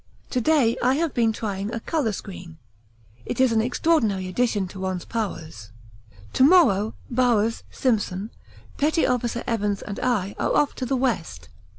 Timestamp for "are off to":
10.39-10.87